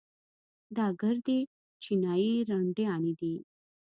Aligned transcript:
دا 0.75 0.85
ګردې 1.01 1.39
چينايي 1.83 2.33
رنډيانې 2.49 3.13
دي. 3.19 3.35